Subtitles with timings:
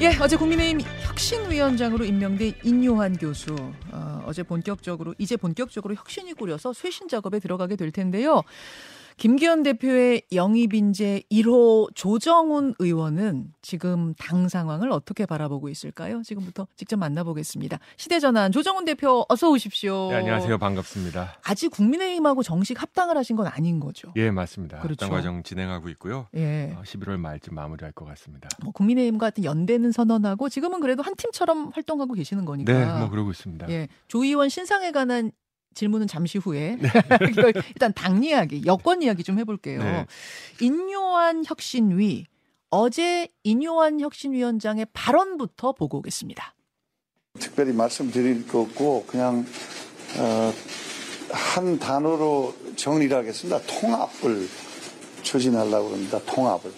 [0.00, 3.54] 예, 어제 국민의힘 혁신위원장으로 임명된 인요한 교수
[3.92, 8.42] 어, 어제 본격적으로 이제 본격적으로 혁신이 꾸려서 쇄신 작업에 들어가게 될 텐데요.
[9.16, 16.22] 김기현 대표의 영입 인재 1호 조정훈 의원은 지금 당 상황을 어떻게 바라보고 있을까요?
[16.22, 17.78] 지금부터 직접 만나보겠습니다.
[17.96, 20.08] 시대전환 조정훈 대표 어서 오십시오.
[20.10, 20.58] 네, 안녕하세요.
[20.58, 21.36] 반갑습니다.
[21.44, 24.12] 아직 국민의힘하고 정식 합당을 하신 건 아닌 거죠?
[24.16, 24.80] 예, 맞습니다.
[24.80, 25.04] 그렇죠.
[25.04, 26.26] 합당 과정 진행하고 있고요.
[26.34, 26.74] 예.
[26.76, 28.48] 어, 11월 말쯤 마무리할 것 같습니다.
[28.62, 32.72] 뭐 국민의힘과 같은 연대는 선언하고 지금은 그래도 한 팀처럼 활동하고 계시는 거니까.
[32.72, 33.68] 네, 뭐 그러고 있습니다.
[33.70, 35.30] 예, 조 의원 신상에 관한
[35.74, 36.88] 질문은 잠시 후에 네.
[37.68, 39.82] 일단 당 이야기, 여권 이야기 좀 해볼게요.
[39.82, 40.06] 네.
[40.60, 42.26] 인요한 혁신위
[42.70, 46.54] 어제 인요한 혁신위원장의 발언부터 보고 오겠습니다.
[47.38, 49.46] 특별히 말씀드릴 거 없고 그냥
[50.18, 50.52] 어,
[51.30, 53.60] 한 단어로 정리를 하겠습니다.
[53.66, 54.48] 통합을
[55.22, 56.20] 추진하려고 합니다.
[56.26, 56.72] 통합을.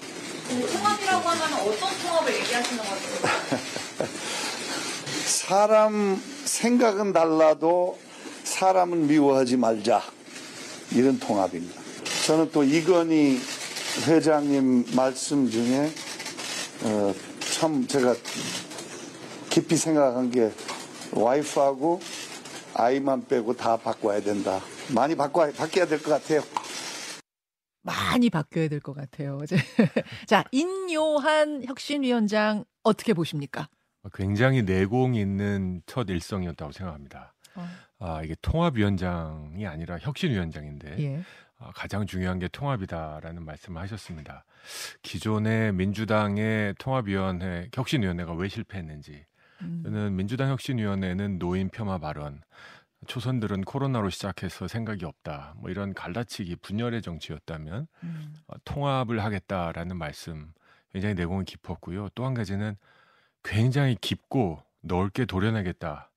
[0.48, 4.06] 통합이라고 하면 어떤 통합을 얘기하시는 거죠?
[5.27, 7.98] 사람 생각은 달라도
[8.61, 10.01] 사람은 미워하지 말자.
[10.91, 11.79] 이런 통합입니다.
[12.27, 13.39] 저는 또 이건희
[14.07, 15.91] 회장님 말씀 중에
[16.84, 17.15] 어,
[17.59, 18.15] 참 제가
[19.51, 20.51] 깊이 생각한 게
[21.12, 22.01] 와이프하고
[22.73, 24.62] 아이만 빼고 다 바꿔야 된다.
[24.95, 26.41] 많이 바꿔 바뀌어야 될 것 같아요.
[27.83, 29.37] 많이 바뀌어야 될 것 같아요.
[29.43, 29.57] 어제.
[30.27, 33.69] 자, 인요한 혁신위원장 어떻게 보십니까?
[34.15, 37.34] 굉장히 내공 있는 첫 일성이었다고 생각합니다.
[37.57, 37.67] 어.
[37.99, 41.23] 아, 이게 통합위원장이 아니라 혁신위원장인데 예.
[41.59, 44.45] 아, 가장 중요한 게 통합이다라는 말씀을 하셨습니다.
[45.03, 49.25] 기존의 민주당의 통합위원회, 혁신위원회가 왜 실패했는지
[49.62, 49.83] 음.
[49.84, 52.43] 저는 민주당 혁신위원회는 노인 폄하 발언,
[53.07, 55.55] 초선들은 코로나로 시작해서 생각이 없다.
[55.59, 58.34] 뭐 이런 갈라치기 분열의 정치였다면 음.
[58.49, 60.53] 어, 통합을 하겠다라는 말씀
[60.93, 62.09] 굉장히 내공이 깊었고요.
[62.15, 62.77] 또 한 가지는
[63.43, 66.11] 굉장히 깊고 넓게 도려내겠다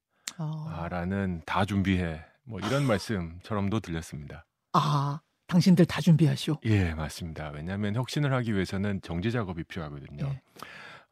[0.90, 1.44] 라는 어.
[1.46, 4.46] 다 준비해 뭐 이런 말씀처럼도 들렸습니다.
[4.74, 6.58] 아, 당신들 다 준비하시오.
[6.66, 7.50] 예, 맞습니다.
[7.50, 10.26] 왜냐하면 혁신을 하기 위해서는 정제 작업이 필요하거든요.
[10.28, 10.42] 예.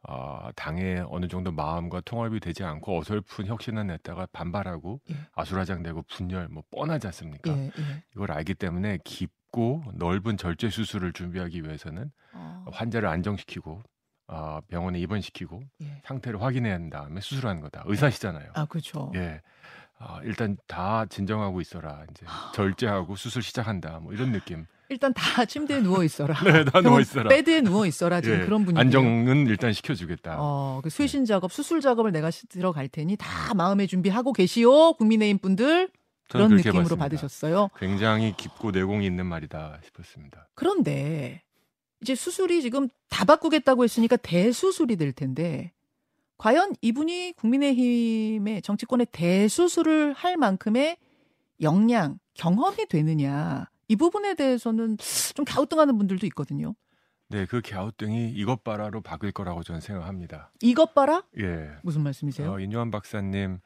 [0.02, 5.16] 어, 당에 어느 정도 마음과 통합이 되지 않고 어설픈 혁신을 냈다가 반발하고 예.
[5.34, 7.50] 아수라장되고 분열 뭐 뻔하지 않습니까?
[7.50, 8.04] 예, 예.
[8.14, 13.82] 이걸 알기 때문에 깊고 넓은 절제 수술을 준비하기 위해서는 어, 환자를 안정시키고
[14.28, 16.02] 어, 병원에 입원시키고 예.
[16.04, 17.82] 상태를 확인해야 한 다음에 수술하는 거다.
[17.86, 18.50] 의사시잖아요.
[18.54, 19.10] 아, 그렇죠.
[19.16, 19.40] 예.
[19.98, 22.04] 아, 일단 다 진정하고 있어라.
[22.10, 22.24] 이제
[22.54, 23.98] 절제하고 수술 시작한다.
[24.00, 24.66] 뭐 이런 느낌.
[24.90, 26.34] 일단 다 침대에 누워 있어라.
[26.44, 27.28] 네, 다 누워 있어라.
[27.28, 28.20] 베드에 누워 있어라.
[28.20, 28.80] 지금 예, 그런 분위기.
[28.80, 30.36] 안정은 일단 시켜주겠다.
[30.38, 34.94] 어, 그 쇄신 작업, 수술 작업을 내가 시- 들어갈 테니 다 마음의 준비하고 계시오.
[34.94, 35.90] 국민의힘 분들.
[36.30, 36.96] 그런 느낌으로.
[36.96, 37.70] 받으셨어요.
[37.78, 40.48] 굉장히 깊고 내공이 있는 말이다 싶었습니다.
[40.54, 41.42] 그런데
[42.00, 45.72] 이제 수술이 지금 다 바꾸겠다고 했으니까 대수술이 될 텐데
[46.36, 50.96] 과연 이분이 국민의힘의 정치권의 대수술을 할 만큼의
[51.60, 53.68] 역량, 경험이 되느냐.
[53.88, 54.96] 이 부분에 대해서는
[55.34, 56.74] 좀 갸우뚱하는 분들도 있거든요.
[57.30, 60.52] 네, 그 갸우뚱이 이것 봐라로 바뀔 거라고 저는 생각합니다.
[60.62, 61.24] 이것 봐라?
[61.38, 61.70] 예.
[61.82, 62.52] 무슨 말씀이세요?
[62.52, 63.58] 어, 인요한 박사님,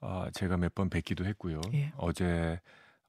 [0.00, 1.60] 어, 제가 몇 번 뵙기도 했고요.
[1.74, 1.92] 예.
[1.96, 2.60] 어제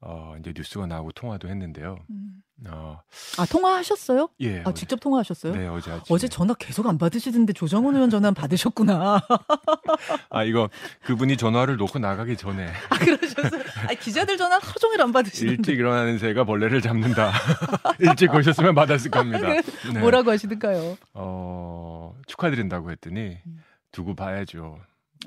[0.06, 1.96] 어, 이제 뉴스가 나오고 통화도 했는데요.
[2.10, 2.42] 음.
[2.68, 3.00] 어,
[3.38, 4.28] 아, 통화하셨어요?
[4.40, 4.58] 예.
[4.60, 5.54] 아, 어제- 직접 통화하셨어요?
[5.54, 6.04] 네, 어제 아침에.
[6.14, 9.20] 어제 전화 계속 안 받으시던데 조정훈 의원 전화 받으셨구나.
[10.30, 10.68] 아, 이거
[11.04, 13.62] 그분이 전화를 놓고 나가기 전에 아, 그러셨어요?
[13.88, 15.52] 아, 기자들 전화 하루 종일 안 받으시던데.
[15.54, 17.32] 일찍 일어나는 새가 벌레를 잡는다.
[17.98, 19.48] 일찍 오셨으면 받았을 겁니다.
[19.92, 20.00] 네.
[20.00, 20.96] 뭐라고 하시던가요?
[21.14, 23.62] 어, 축하드린다고 했더니 음.
[23.90, 24.78] 두고 봐야죠.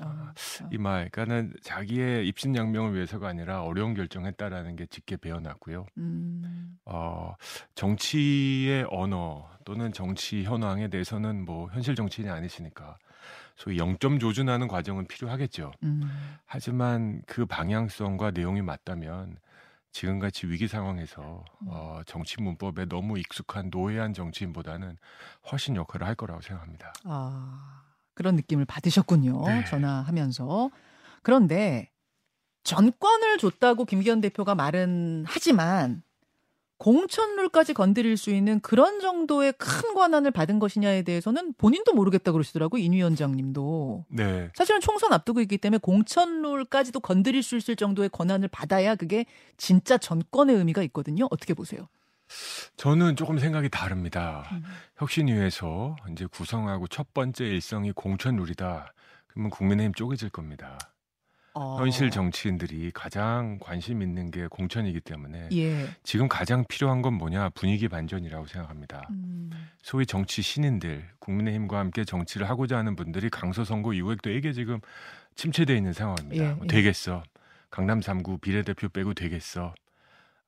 [0.02, 0.32] 아,
[0.70, 5.86] 이 말, 그러니까는 자기의 입신양명을 위해서가 아니라 어려운 결정했다라는 게 짙게 배어났고요.
[5.98, 7.34] 음, 어,
[7.74, 12.96] 정치의 언어 또는 정치 현황에 대해서는 뭐 현실 정치인이 아니시니까
[13.56, 15.72] 소위 영점 조준하는 과정은 필요하겠죠.
[15.82, 16.02] 음.
[16.46, 19.36] 하지만 그 방향성과 내용이 맞다면
[19.90, 21.66] 지금같이 위기 상황에서 음.
[21.70, 24.96] 어, 정치 문법에 너무 익숙한 노예한 정치인보다는
[25.50, 26.92] 훨씬 역할을 할 거라고 생각합니다.
[27.04, 27.82] 아,
[28.18, 29.42] 그런 느낌을 받으셨군요.
[29.46, 29.64] 네.
[29.70, 30.70] 전화하면서.
[31.22, 31.88] 그런데
[32.64, 36.02] 전권을 줬다고 김기현 대표가 말은 하지만
[36.78, 42.92] 공천룰까지 건드릴 수 있는 그런 정도의 큰 권한을 받은 것이냐에 대해서는 본인도 모르겠다 그러시더라고 인
[42.92, 49.26] 위원장님도 네, 사실은 총선 앞두고 있기 때문에 공천룰까지도 건드릴 수 있을 정도의 권한을 받아야 그게
[49.56, 51.28] 진짜 전권의 의미가 있거든요.
[51.30, 51.88] 어떻게 보세요?
[52.76, 54.48] 저는 조금 생각이 다릅니다.
[54.52, 54.62] 음.
[54.96, 58.92] 혁신위에서 이제 구성하고 첫 번째 일성이 공천룰이다.
[59.26, 60.78] 그러면 국민의힘 쪼개질 겁니다.
[61.54, 61.76] 어.
[61.78, 65.88] 현실 정치인들이 가장 관심 있는 게 공천이기 때문에 예.
[66.04, 69.08] 지금 가장 필요한 건 뭐냐 분위기 반전이라고 생각합니다.
[69.10, 69.50] 음.
[69.82, 74.80] 소위 정치 신인들, 국민의힘과 함께 정치를 하고자 하는 분들이 강서 선거 이후에 되게 지금
[75.34, 76.44] 침체돼 있는 상황입니다.
[76.44, 76.66] 예, 뭐 예.
[76.68, 77.24] 되겠어.
[77.70, 79.74] 강남 3구 비례대표 빼고 되겠어.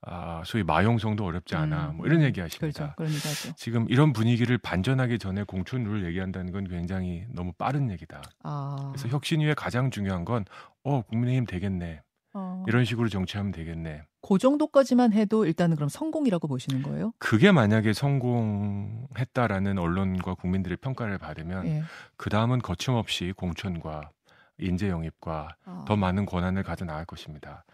[0.02, 1.90] 아, 소위 마용성도 어렵지 않아.
[1.90, 2.24] 음, 뭐 이런 음.
[2.24, 2.94] 얘기 하십니다.
[2.96, 3.54] 그렇죠.
[3.56, 8.22] 지금 이런 분위기를 반전하기 전에 공천룰을 얘기한다는 건 굉장히 너무 빠른 얘기다.
[8.42, 8.92] 아.
[8.92, 10.44] 그래서 혁신위의 가장 중요한 건
[10.84, 12.02] 어, 국민의힘 되겠네.
[12.32, 12.64] 어.
[12.68, 14.04] 이런 식으로 정치하면 되겠네.
[14.22, 17.12] 그 정도까지만 해도 일단은 그럼 성공이라고 보시는 거예요?
[17.18, 21.82] 그게 만약에 성공했다라는 언론과 국민들의 평가를 받으면 예.
[22.16, 24.10] 그 다음은 거침없이 공천과
[24.60, 25.84] 인재 영입과 아.
[25.86, 27.64] 더 많은 권한을 가져 나갈 것입니다.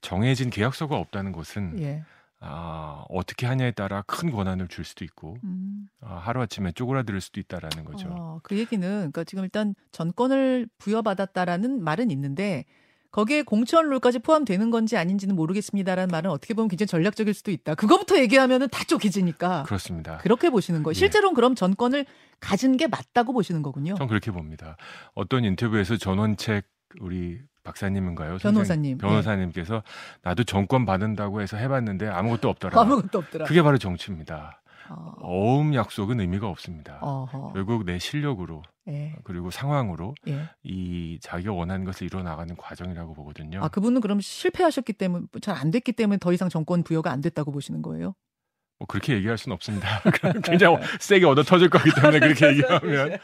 [0.00, 2.04] 정해진 계약서가 없다는 것은 예.
[2.40, 5.88] 아, 어떻게 하냐에 따라 큰 권한을 줄 수도 있고 음.
[6.00, 8.08] 아, 하루아침에 쪼그라들 수도 있다라는 거죠.
[8.10, 12.64] 어, 그 얘기는 그러니까 지금 일단 전권을 부여받았다라는 말은 있는데
[13.16, 17.74] 거기에 공천 룰까지 포함되는 건지 아닌지는 모르겠습니다라는 말은 어떻게 보면 굉장히 전략적일 수도 있다.
[17.74, 20.18] 그거부터 얘기하면은 다 쪼개지니까 그렇습니다.
[20.18, 20.90] 그렇게 보시는 거예요.
[20.90, 20.98] 예.
[20.98, 22.04] 실제로는 그럼 전권을
[22.40, 23.94] 가진 게 맞다고 보시는 거군요.
[23.94, 24.76] 전 그렇게 봅니다.
[25.14, 26.66] 어떤 인터뷰에서 전원책
[27.00, 28.36] 우리 박사님인가요?
[28.36, 28.98] 변호사님.
[28.98, 29.82] 변호사님께서
[30.20, 32.76] 나도 정권 받는다고 해서 해봤는데 아무것도 없더라.
[32.78, 33.46] 아무것도 없더라.
[33.46, 34.60] 그게 바로 정치입니다.
[34.90, 36.98] 어, 어음 약속은 의미가 없습니다.
[37.00, 37.52] 어허.
[37.54, 39.14] 결국 내 실력으로 예.
[39.24, 40.48] 그리고 상황으로 예.
[40.62, 43.62] 이 자기가 원하는 것을 이뤄 나가는 과정이라고 보거든요.
[43.64, 47.50] 아 그분은 그럼 실패하셨기 때문에 잘 안 됐기 때문에 더 이상 정권 부여가 안 됐다고
[47.50, 48.14] 보시는 거예요?
[48.78, 50.02] 뭐 그렇게 얘기할 수는 없습니다.
[50.44, 53.18] 굉장히 세게 얻어 터질 거기 때문에 그렇게 얘기하면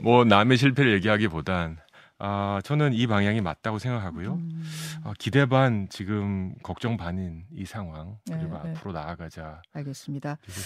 [0.00, 1.78] 뭐 남의 실패를 얘기하기보단
[2.20, 4.34] 아 저는 이 방향이 맞다고 생각하고요.
[4.34, 4.64] 음.
[5.04, 8.70] 아, 기대 반 지금 걱정 반인 이 상황 그리고 네, 네.
[8.70, 9.62] 앞으로 나아가자.
[9.72, 10.38] 알겠습니다.
[10.42, 10.60] 그리고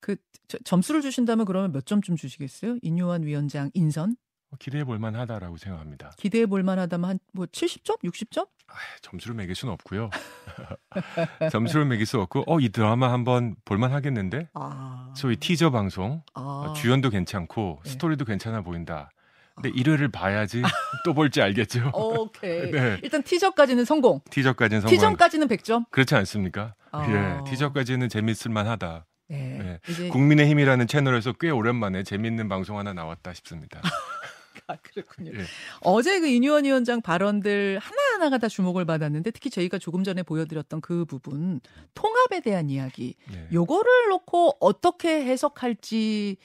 [0.00, 0.16] 그
[0.48, 2.78] 저- 점수를 주신다면 그러면 몇 점쯤 주시겠어요?
[2.82, 4.16] 인요한 위원장 인선
[4.58, 6.10] 기대해 볼 만하다라고 생각합니다.
[6.18, 8.46] 기대해 볼 만하다면 한 뭐 70점, 60점?
[8.66, 10.10] 아, 점수를 매길 수는 없고요.
[11.52, 15.12] 점수를 매길 수 없고 어 이 드라마 한번 볼 만 하겠는데 아.
[15.16, 16.40] 소위 티저 방송 아.
[16.40, 17.90] 어, 주연도 괜찮고 네.
[17.90, 19.10] 스토리도 괜찮아 보인다.
[19.54, 20.62] 근데 1회를 봐야지
[21.04, 21.90] 또 볼지 알겠죠.
[21.94, 22.70] 오케이.
[22.72, 22.98] 네.
[23.02, 24.20] 일단 티저까지는 성공.
[24.30, 24.96] 티저까지는 성공.
[24.96, 25.84] 티저까지는 100점.
[25.90, 26.74] 그렇지 않습니까?
[26.90, 27.06] 아.
[27.08, 29.06] 예, 티저까지는 재밌을 만하다.
[29.28, 29.58] 네.
[29.58, 29.80] 네.
[29.88, 33.80] 이제 국민의 힘이라는 채널에서 꽤 오랜만에 재밌는 방송 하나 나왔다 싶습니다.
[34.68, 35.32] 아, 그렇군요.
[35.34, 35.44] 예.
[35.80, 41.04] 어제 그 인유원 위원장 발언들 하나하나가 다 주목을 받았는데 특히 저희가 조금 전에 보여드렸던 그
[41.04, 41.60] 부분
[41.94, 43.48] 통합에 대한 이야기 네.
[43.52, 46.36] 요거를 놓고 어떻게 해석할지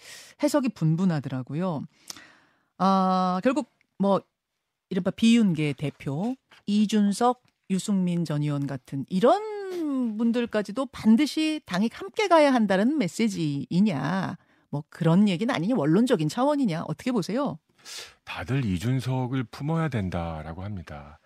[0.41, 1.83] 해석이 분분하더라고요.
[2.77, 4.21] 아, 결국 뭐
[4.89, 6.35] 이른바 비윤계 대표
[6.65, 14.37] 이준석, 유승민 전 의원 같은 이런 분들까지도 반드시 당이 함께 가야 한다는 메시지이냐.
[14.69, 17.57] 뭐 그런 얘기는 아니냐 원론적인 차원이냐 어떻게 보세요?
[18.25, 21.19] 다들 이준석을 품어야 된다라고 합니다.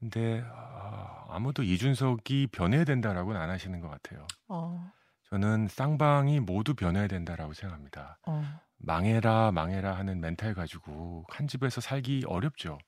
[0.00, 4.26] 근데 아, 아무도 이준석이 변해야 된다라고는 안 하시는 것 같아요.
[4.48, 4.90] 어,
[5.30, 8.18] 저는 쌍방이 모두 변해야 된다라고 생각합니다.
[8.26, 8.44] 어,
[8.78, 12.78] 망해라 망해라 하는 멘탈 가지고 한 집에서 살기 어렵죠.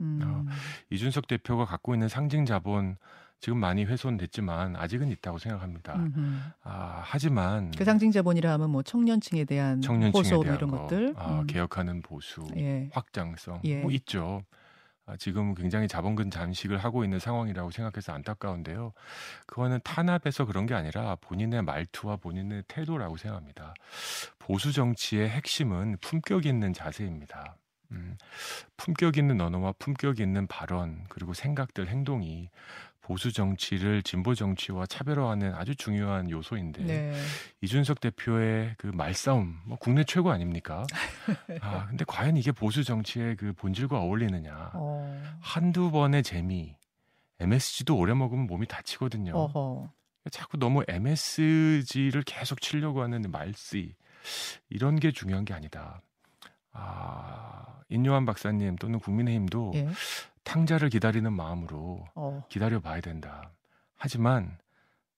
[0.00, 0.44] 음, 어,
[0.90, 2.96] 이준석 대표가 갖고 있는 상징 자본
[3.40, 5.94] 지금 많이 훼손됐지만 아직은 있다고 생각합니다.
[5.96, 6.38] 음흠.
[6.62, 11.14] 아, 하지만 그 상징 자본이라 하면 뭐 청년층에 대한 청년층에 뭐 대한 이런 거, 것들.
[11.16, 11.46] 아, 음.
[11.46, 12.88] 개혁하는 보수, 예.
[12.92, 13.82] 확장성 예.
[13.82, 14.42] 뭐 있죠.
[15.06, 18.92] 아, 지금 굉장히 자본금 잠식을 하고 있는 상황이라고 생각해서 안타까운데요.
[19.46, 23.74] 그거는 탄압에서 그런 게 아니라 본인의 말투와 본인의 태도라고 생각합니다.
[24.38, 27.56] 보수 정치의 핵심은 품격 있는 자세입니다.
[27.92, 28.16] 음,
[28.76, 32.48] 품격 있는 언어와 품격 있는 발언 그리고 생각들 행동이
[33.04, 37.12] 보수 정치를 진보 정치와 차별화하는 아주 중요한 요소인데 네.
[37.60, 40.86] 이준석 대표의 그 말싸움 뭐 국내 최고 아닙니까?
[41.60, 44.70] 아 근데 과연 이게 보수 정치의 그 본질과 어울리느냐?
[44.72, 45.22] 어.
[45.40, 46.76] 한두 번의 재미
[47.40, 49.34] MSG도 오래 먹으면 몸이 다치거든요.
[49.34, 49.90] 어허.
[50.30, 53.94] 자꾸 너무 MSG를 계속 치려고 하는 말씨
[54.70, 56.00] 이런 게 중요한 게 아니다.
[56.72, 59.88] 아 인요한 박사님 또는 국민의힘도 예.
[60.44, 62.44] 탕자를 기다리는 마음으로 어.
[62.48, 63.50] 기다려 봐야 된다.
[63.96, 64.58] 하지만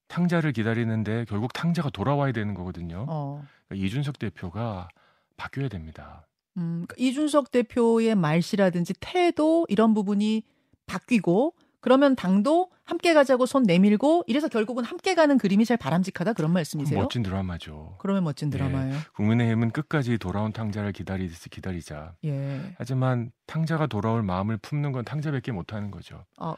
[0.09, 3.07] 탕자를 기다리는데 결국 탕자가 돌아와야 되는 거거든요.
[3.09, 3.45] 어.
[3.67, 4.89] 그러니까 이준석 대표가
[5.37, 6.27] 바뀌어야 됩니다.
[6.57, 10.45] 음, 그러니까 이준석 대표의 말씨라든지 태도 이런 부분이
[10.87, 11.55] 바뀌고
[11.87, 16.99] 그러면 당도 함께 가자고 손 내밀고 이래서 결국은 함께 가는 그림이 제일 바람직하다 그런 말씀이세요?
[16.99, 17.95] 멋진 드라마죠.
[18.01, 18.59] 그러면 멋진 예.
[18.59, 18.97] 드라마예요.
[19.15, 22.17] 국민의힘은 끝까지 돌아온 탕자를 기다리, 기다리자.
[22.25, 22.75] 예.
[22.77, 26.25] 하지만 탕자가 돌아올 마음을 품는 건 탕자밖에 못하는 거죠.
[26.39, 26.57] 아,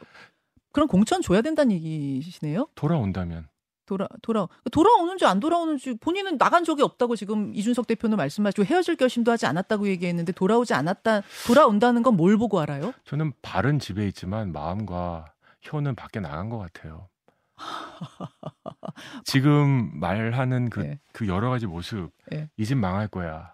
[0.71, 2.67] 그럼 공천 줘야 된다는 얘기시네요?
[2.73, 3.47] 돌아온다면
[3.89, 9.31] 돌아 돌아 돌아오는지 안 돌아오는지 본인은 나간 적이 없다고 지금 이준석 대표는 말씀하시고 헤어질 결심도
[9.31, 12.93] 하지 않았다고 얘기했는데 돌아오지 않았다 돌아온다는 건 뭘 보고 알아요?
[13.05, 15.31] 저는 발은 집에 있지만 마음과
[15.61, 17.07] 혀는 밖에 나간 것 같아요.
[19.23, 20.99] 지금 말하는 그, 네.
[21.13, 22.49] 그 여러 가지 모습, 네.
[22.57, 23.53] 이집 망할 거야.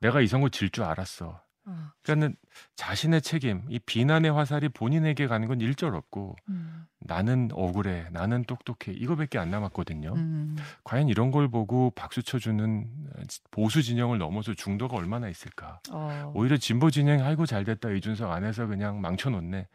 [0.00, 1.40] 내가 이 선거 질줄 알았어.
[1.66, 2.36] 아, 그러니까는
[2.76, 8.96] 자신의 책임, 이 비난의 화살이 본인에게 가는 건 일절 없고 음, 나는 억울해, 나는 똑똑해
[8.96, 10.14] 이거밖에 안 남았거든요.
[10.14, 12.88] 음, 과연 이런 걸 보고 박수 쳐주는
[13.50, 15.80] 보수 진영을 넘어서 중도가 얼마나 있을까?
[15.90, 19.68] 어, 오히려 진보 진영 아이고 잘 됐다 이준석 안에서 그냥 망쳐놓네.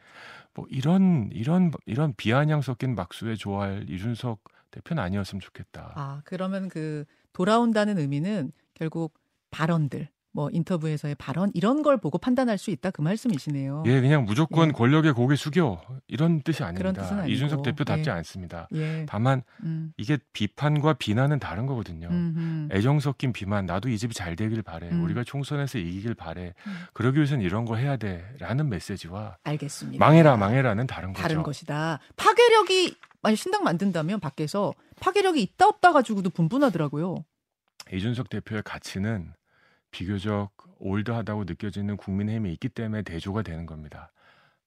[0.53, 5.93] 뭐 이런 이런 이런 비아냥 섞인 박수에 좋아할 이준석 대표는 아니었으면 좋겠다.
[5.95, 9.13] 아 그러면 그 돌아온다는 의미는 결국
[9.51, 13.83] 발언들 뭐 인터뷰에서의 발언 이런 걸 보고 판단할 수 있다 그 말씀이시네요.
[13.87, 14.71] 예, 그냥 무조건 예.
[14.71, 17.01] 권력의 고개 숙여 이런 뜻이 그런 아닙니다.
[17.01, 17.33] 뜻은 아니고.
[17.33, 18.13] 이준석 대표답지 예.
[18.13, 18.67] 않습니다.
[18.73, 19.05] 예.
[19.07, 22.07] 다만 음, 이게 비판과 비난은 다른 거거든요.
[22.09, 22.69] 음, 음.
[22.71, 25.03] 애정 섞인 비만 나도 이 집이 잘 되길 바래 음.
[25.03, 26.73] 우리가 총선에서 이기길 바래 음.
[26.93, 30.03] 그러기 위해서는 이런 거 해야 돼라는 메시지와 알겠습니다.
[30.03, 31.21] 망해라 망해라는 다른 거죠.
[31.21, 31.99] 다른 것이다.
[32.15, 37.25] 파괴력이 만약 신당 만든다면 밖에서 파괴력이 있다 없다 가지고도 분분하더라고요.
[37.91, 39.33] 이준석 대표의 가치는
[39.91, 44.11] 비교적 old하다고 느껴지는 국민의힘이 있기 때문에 대조가 되는 겁니다.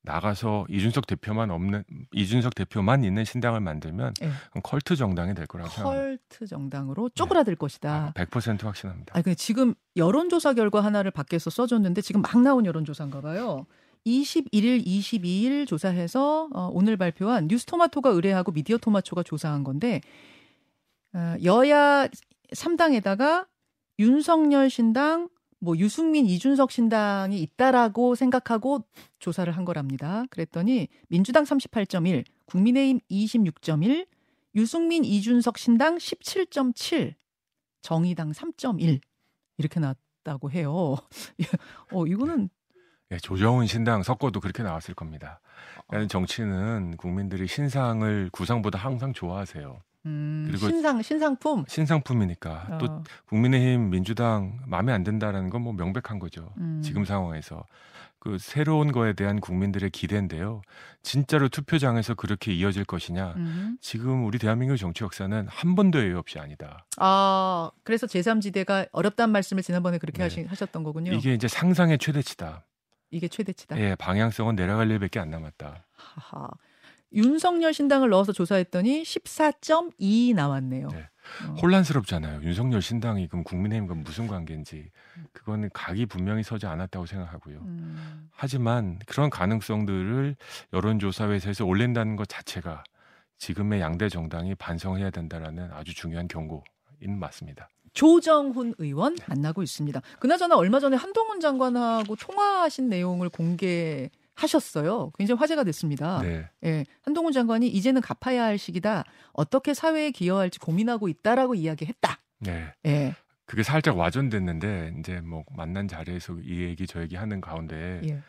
[0.05, 4.31] 나가서 이준석 대표만 없는 이준석 대표만 있는 신당을 만들면 예.
[4.49, 6.05] 그건 컬트 정당이 될 거라고 생각합니다.
[6.05, 8.13] 컬트 정당으로 쪼그라들 것이다.
[8.15, 9.15] 아, 100% 확신합니다.
[9.15, 13.67] 아니 근데 지금 여론조사 결과 하나를 밖에서 써줬는데 지금 막 나온 여론조사인가 봐요.
[14.05, 20.01] 21일, 22일 조사해서 어, 오늘 발표한 뉴스토마토가 의뢰하고 미디어토마토가 조사한 건데
[21.15, 22.09] 어, 여야
[22.53, 23.47] 3당에다가
[23.99, 28.85] 윤석열 신당, 뭐 유승민, 이준석 신당이 있다라고 생각하고
[29.19, 30.25] 조사를 한 거랍니다.
[30.31, 34.07] 그랬더니 민주당 38.1, 국민의힘 26.1,
[34.55, 37.15] 유승민, 이준석 신당 17.7,
[37.83, 39.01] 정의당 3.1
[39.59, 40.97] 이렇게 나왔다고 해요.
[41.93, 42.49] 어 이거는
[43.13, 45.41] 예, 조정훈 신당 섞어도 그렇게 나왔을 겁니다.
[45.87, 49.83] 그러니까 정치는 국민들이 신상을 구상보다 항상 좋아하세요.
[50.07, 51.65] 음, 그리고- 신상 신상품.
[51.69, 56.53] 신상품이니까 또 어, 국민의힘 민주당 마음에 안 든다라는 건 뭐 명백한 거죠.
[56.59, 56.81] 음.
[56.83, 57.65] 지금 상황에서
[58.19, 60.63] 그 새로운 거에 대한 국민들의 기대인데요.
[61.03, 63.35] 진짜로 투표장에서 그렇게 이어질 것이냐?
[63.37, 63.79] 음.
[63.81, 66.85] 지금 우리 대한민국 정치 역사는 한 번도 예외 없이 아니다.
[66.99, 70.23] 아 그래서 제3지대가 어렵다는 말씀을 지난번에 그렇게 네.
[70.25, 71.13] 하시, 하셨던 거군요.
[71.13, 72.65] 이게 이제 상상의 최대치다.
[73.11, 73.79] 이게 최대치다.
[73.79, 75.85] 예, 방향성은 내려갈 일밖에 안 남았다.
[75.95, 76.49] 하하.
[77.15, 80.89] 윤석열 신당을 넣어서 조사했더니 14.2 나왔네요.
[80.89, 81.09] 네.
[81.49, 81.55] 어.
[81.63, 82.43] 혼란스럽잖아요.
[82.43, 84.91] 윤석열 신당이 그럼 국민의힘과 무슨 관계인지
[85.33, 87.59] 그거는 각이 분명히 서지 않았다고 생각하고요.
[87.59, 88.29] 음.
[88.33, 90.37] 하지만 그런 가능성들을
[90.73, 92.83] 여론조사회에서 올린다는 것 자체가
[93.39, 97.69] 지금의 양대 정당이 반성해야 된다라는 아주 중요한 경고인 맞습니다.
[97.93, 100.01] 조정훈 의원 만나고 있습니다.
[100.19, 105.13] 그나저나 얼마 전에 한동훈 장관하고 통화하신 내용을 공개 하셨어요.
[105.19, 106.21] 굉장히 화제가 됐습니다.
[106.23, 106.49] 네.
[106.65, 109.05] 예, 한동훈 장관이 이제는 갚아야 할 시기다.
[109.33, 112.19] 어떻게 사회에 기여할지 고민하고 있다라고 이야기했다.
[112.41, 112.73] 네.
[112.87, 113.15] 예,
[113.47, 118.23] 그게 살짝 와전됐는데 이제 뭐 만난 자리에서 이 얘기 저 얘기 하는 가운데 예.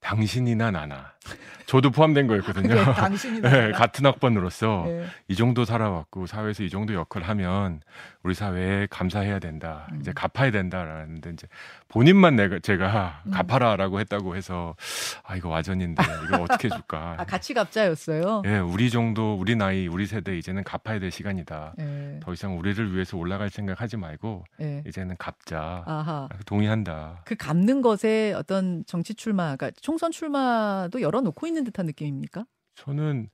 [0.00, 1.14] 당신이나 나나
[1.66, 2.74] 저도 포함된 거였거든요.
[2.74, 5.06] 네, 당신이 네, 같은 학번으로서 예.
[5.28, 7.80] 이 정도 살아왔고 사회에서 이 정도 역할을 하면
[8.22, 9.88] 우리 사회에 감사해야 된다.
[9.92, 9.98] 음.
[10.00, 11.46] 이제 갚아야 된다라는데 이제
[11.88, 13.30] 본인만 내가 제가 음.
[13.32, 14.76] 갚아라라고 했다고 해서
[15.24, 17.16] 아 이거 와전인데 이거 어떻게 해줄까?
[17.18, 18.42] 아, 같이 갚자였어요.
[18.46, 21.74] 예, 우리 정도 우리 나이 우리 세대 이제는 갚아야 될 시간이다.
[21.80, 22.20] 예.
[22.22, 24.82] 더 이상 우리를 위해서 올라갈 생각하지 말고 예.
[24.86, 25.82] 이제는 갚자.
[25.86, 26.28] 아하.
[26.46, 27.22] 동의한다.
[27.24, 32.44] 그 갚는 것에 어떤 정치 출마, 그러니까 총선 출마도 열어놓고 있는 듯한 느낌입니까?
[32.74, 33.28] 저는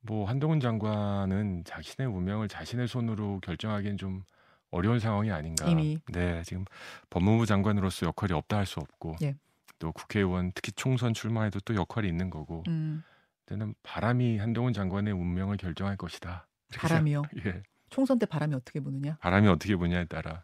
[0.00, 4.22] 뭐 한동훈 장관은 자신의 운명을 자신의 손으로 결정하기엔 좀
[4.70, 5.66] 어려운 상황이 아닌가.
[5.66, 5.98] 이미.
[6.12, 6.64] 네, 지금
[7.10, 9.36] 법무부 장관으로서 역할이 없다 할 수 없고, 예.
[9.78, 13.02] 또 국회의원 특히 총선 출마에도 또 역할이 있는 거고, 음,
[13.46, 16.46] 저는 바람이 한동훈 장관의 운명을 결정할 것이다.
[16.76, 17.22] 바람이요.
[17.46, 19.18] 예, 총선 때 바람이 어떻게 부느냐?
[19.20, 20.42] 바람이 어떻게 보냐에 따라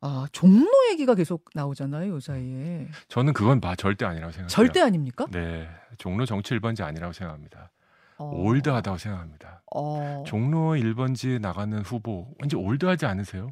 [0.00, 2.88] 아, 종로 얘기가 계속 나오잖아요, 요 사이에.
[3.08, 4.48] 저는 그건 봐 절대 아니라고 생각해요.
[4.48, 5.26] 절대 아닙니까?
[5.30, 7.70] 네, 종로 정치 1번지 아니라고 생각합니다.
[8.18, 8.30] 어.
[8.34, 9.62] 올드하다고 생각합니다.
[9.74, 10.24] 어.
[10.26, 13.50] 종로 1번지에 나가는 후보 왠지 올드하지 않으세요?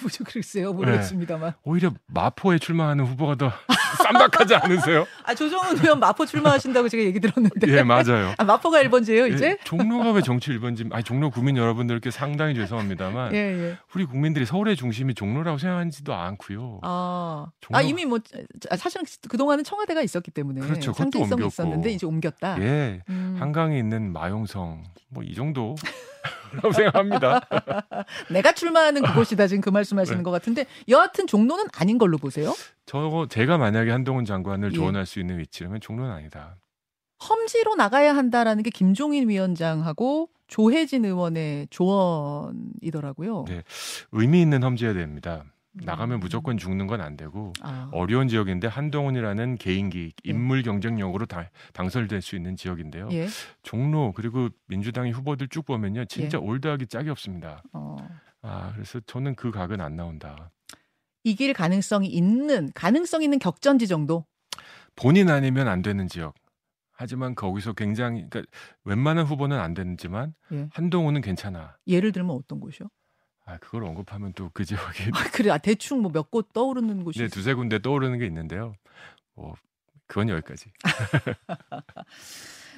[0.00, 1.54] 뭐죠, 글쎄요, 모르겠습니다만.
[1.64, 3.52] 오히려 마포에 출마하는 후보가 더
[4.02, 5.06] 쌈박하지 않으세요?
[5.24, 7.66] 아, 조정훈 의원 마포 출마하신다고 제가 얘기 들었는데.
[7.68, 8.34] 예, 맞아요.
[8.36, 9.46] 아, 마포가 1번지예요, 이제?
[9.46, 10.92] 예, 종로가 왜 정치 1번지?
[10.92, 13.78] 아니 종로 구민 여러분들께 상당히 죄송합니다만 예, 예.
[13.94, 16.80] 우리 국민들이 서울의 중심이 종로라고 생각하지도 않고요.
[16.82, 20.92] 아, 종로- 아 이미 뭐 자, 사실은 그 동안은 청와대가 있었기 때문에 그렇죠.
[20.92, 21.46] 상징성이.
[21.46, 22.60] 있었는데 이제 옮겼다.
[22.62, 23.36] 예, 음.
[23.38, 25.74] 한강에 있는 마용성 뭐 이 정도
[26.52, 27.40] 라고 생각합니다.
[28.30, 30.22] 내가 출마하는 그곳이다 지금 그 말씀하시는 네.
[30.22, 32.54] 것 같은데 여하튼 종로는 아닌 걸로 보세요.
[32.86, 34.74] 저 제가 만약에 한동훈 장관을 예.
[34.74, 36.56] 조언할 수 있는 위치라면 종로는 아니다.
[37.28, 43.44] 험지로 나가야 한다라는 게 김종인 위원장하고 조혜진 의원의 조언이더라고요.
[43.48, 43.62] 네.
[44.12, 45.44] 의미 있는 험지여야 됩니다.
[45.84, 46.20] 나가면 음.
[46.20, 50.30] 무조건 죽는 건 안 되고 아, 어려운 지역인데 한동훈이라는 개인기 예.
[50.30, 53.08] 인물 경쟁력으로 다, 당설될 수 있는 지역인데요.
[53.12, 53.28] 예.
[53.62, 57.62] 종로 그리고 민주당의 후보들 쭉 보면요, 진짜 올드하기 짝이 없습니다.
[57.72, 57.96] 어.
[58.42, 60.50] 아 그래서 저는 그 각은 안 나온다.
[61.24, 64.24] 이길 가능성이 있는 가능성 있는 격전지 정도.
[64.94, 66.34] 본인 아니면 안 되는 지역.
[66.98, 68.50] 하지만 거기서 굉장히 그러니까
[68.84, 70.68] 웬만한 후보는 안 되지만 예.
[70.72, 71.76] 한동훈은 괜찮아.
[71.86, 72.88] 예를 들면 어떤 곳이요?
[73.46, 77.18] 아 그걸 언급하면 또 그 지역이 아, 그래 아, 대충 뭐 몇 곳 떠오르는 곳이
[77.20, 78.74] 이제 두세 군데 떠오르는 게 있는데요.
[79.34, 79.54] 뭐
[80.08, 80.70] 그건 여기까지.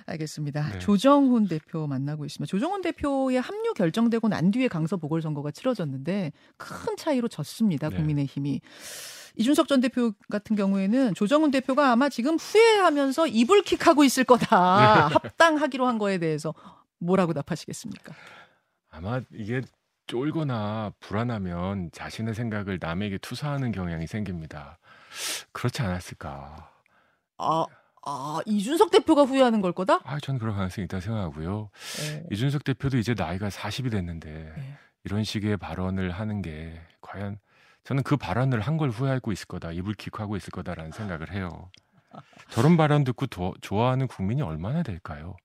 [0.07, 0.71] 알겠습니다.
[0.73, 0.79] 네.
[0.79, 2.49] 조정훈 대표 만나고 있습니다.
[2.51, 7.91] 조정훈 대표의 합류 결정되고 난 뒤에 강서 보궐선거가 치러졌는데 큰 차이로 졌습니다.
[7.91, 7.97] 네.
[7.97, 8.61] 국민의힘이.
[9.37, 15.09] 이준석 전 대표 같은 경우에는 조정훈 대표가 아마 지금 후회하면서 이불킥하고 있을 거다.
[15.09, 15.15] 네.
[15.15, 16.55] 합당하기로 한 거에 대해서
[16.99, 18.15] 뭐라고 답하시겠습니까?
[18.91, 19.61] 아마 이게
[20.09, 24.79] 쫄거나 불안하면 자신의 생각을 남에게 투사하는 경향이 생깁니다.
[25.53, 26.71] 그렇지 않았을까?
[27.37, 27.67] 아,
[28.05, 30.01] 아 이준석 대표가 후회하는 걸 거다?
[30.05, 31.55] 아, 저는 그런 가능성이 있다 고 생각하고요.
[31.61, 31.71] 어,
[32.31, 34.79] 이준석 대표도 이제 나이가 40이 됐는데 네.
[35.05, 37.39] 이런 식의 발언을 하는 게 과연
[37.85, 41.71] 저는 그 발언을 한 걸 후회하고 있을 거다, 이불킥하고 있을 거다라는 생각을 해요.
[42.51, 45.37] 저런 발언 듣고 도- 좋아하는 국민이 얼마나 될까요?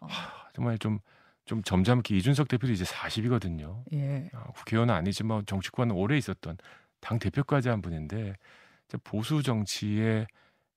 [0.00, 0.98] 어, 하, 정말 좀,
[1.44, 3.82] 좀 점잖게 이준석 대표도 이제 40이거든요.
[3.92, 4.30] 예.
[4.54, 6.56] 국회의원은 아니지만 정치권은 오래 있었던
[7.00, 8.34] 당 대표까지 한 분인데
[9.02, 10.26] 보수 정치의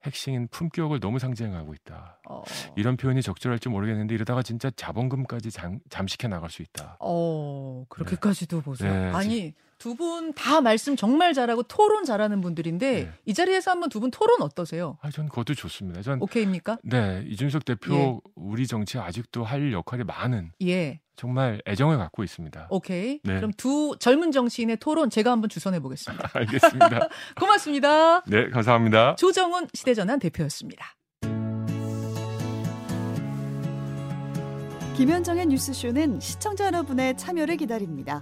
[0.03, 2.19] 핵심인 품격을 너무 상징하고 있다.
[2.29, 2.43] 어,
[2.75, 6.97] 이런 표현이 적절할지 모르겠는데 이러다가 진짜 자본금까지 잠, 잠식해 나갈 수 있다.
[6.99, 8.93] 어, 그렇게까지도 보세요.
[8.93, 13.11] 네, 아니, 두 분 다 말씀 정말 잘하고 토론 잘하는 분들인데 네.
[13.25, 14.97] 이 자리에서 한번 두 분 토론 어떠세요?
[15.01, 16.01] 아, 전 그것도 좋습니다.
[16.01, 16.79] 전 오케이입니까?
[16.83, 18.17] 네, 이준석 대표 예.
[18.35, 20.99] 우리 정치 아직도 할 역할이 많은 예.
[21.15, 22.67] 정말 애정을 갖고 있습니다.
[22.69, 23.19] 오케이.
[23.23, 23.35] 네.
[23.35, 26.29] 그럼 두 젊은 정치인의 토론 제가 한번 주선해 보겠습니다.
[26.33, 27.07] 알겠습니다.
[27.39, 28.21] 고맙습니다.
[28.21, 29.15] 네, 감사합니다.
[29.15, 30.93] 조정훈 시대전환 대표였습니다.
[34.95, 38.21] 김현정의 뉴스쇼는 시청자 여러분의 참여를 기다립니다.